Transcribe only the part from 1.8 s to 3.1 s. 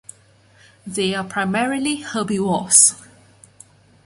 herbivores.